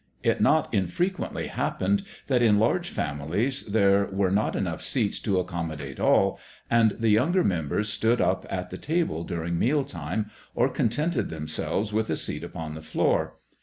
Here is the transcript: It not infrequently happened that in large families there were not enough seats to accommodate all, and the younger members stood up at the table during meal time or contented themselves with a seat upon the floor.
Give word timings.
It 0.23 0.41
not 0.41 0.73
infrequently 0.73 1.45
happened 1.45 2.01
that 2.25 2.41
in 2.41 2.57
large 2.57 2.89
families 2.89 3.61
there 3.67 4.05
were 4.07 4.31
not 4.31 4.55
enough 4.55 4.81
seats 4.81 5.19
to 5.19 5.37
accommodate 5.37 5.99
all, 5.99 6.39
and 6.71 6.95
the 6.99 7.09
younger 7.09 7.43
members 7.43 7.89
stood 7.89 8.19
up 8.19 8.43
at 8.49 8.71
the 8.71 8.79
table 8.79 9.23
during 9.23 9.59
meal 9.59 9.83
time 9.83 10.31
or 10.55 10.69
contented 10.69 11.29
themselves 11.29 11.93
with 11.93 12.09
a 12.09 12.15
seat 12.17 12.43
upon 12.43 12.73
the 12.73 12.81
floor. 12.81 13.35